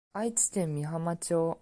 [0.13, 1.49] 愛知県美浜町